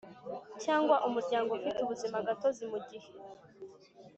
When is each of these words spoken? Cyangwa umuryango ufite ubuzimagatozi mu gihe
Cyangwa 0.63 0.95
umuryango 1.07 1.49
ufite 1.57 1.79
ubuzimagatozi 1.83 2.63
mu 2.71 2.79
gihe 2.89 3.09